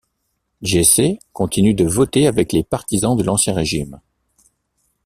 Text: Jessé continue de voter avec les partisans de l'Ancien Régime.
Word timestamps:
Jessé 0.63 1.19
continue 1.31 1.75
de 1.75 1.85
voter 1.85 2.25
avec 2.25 2.53
les 2.53 2.63
partisans 2.63 3.15
de 3.15 3.21
l'Ancien 3.21 3.53
Régime. 3.53 4.01